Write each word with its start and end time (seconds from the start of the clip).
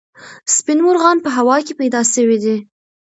سپین 0.55 0.79
مرغان 0.85 1.17
په 1.23 1.29
هوا 1.37 1.57
کې 1.65 1.73
پیدا 1.81 2.01
سوي 2.13 2.37
دي. 2.43 2.55